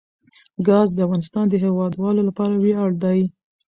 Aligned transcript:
ګاز 0.67 0.87
د 0.93 0.97
افغانستان 1.05 1.45
د 1.49 1.53
هیوادوالو 1.63 2.21
لپاره 2.29 2.53
ویاړ 2.63 2.89
دی. 3.03 3.19